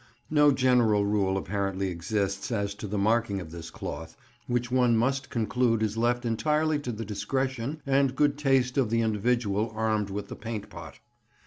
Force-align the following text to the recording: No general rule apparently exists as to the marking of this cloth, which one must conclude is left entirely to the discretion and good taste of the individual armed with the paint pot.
No 0.31 0.51
general 0.51 1.05
rule 1.05 1.37
apparently 1.37 1.89
exists 1.89 2.51
as 2.51 2.73
to 2.73 2.87
the 2.87 2.97
marking 2.97 3.39
of 3.39 3.51
this 3.51 3.69
cloth, 3.69 4.17
which 4.47 4.71
one 4.71 4.97
must 4.97 5.29
conclude 5.29 5.83
is 5.83 5.95
left 5.95 6.25
entirely 6.25 6.79
to 6.79 6.91
the 6.91 7.05
discretion 7.05 7.83
and 7.85 8.15
good 8.15 8.35
taste 8.35 8.79
of 8.79 8.89
the 8.89 9.01
individual 9.01 9.71
armed 9.75 10.09
with 10.09 10.27
the 10.29 10.35
paint 10.35 10.71
pot. 10.71 10.97